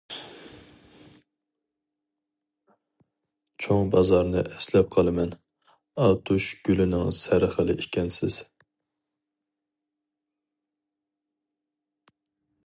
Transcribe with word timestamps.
چوڭ 3.65 3.91
بازارنى 3.97 4.43
ئەسلەپ 4.55 4.89
قالىمەن، 4.97 5.35
ئاتۇش 6.05 6.47
گۈلىنىڭ 6.69 7.13
سەرخىلى 7.19 7.77
ئىكەنسىز. 7.77 8.41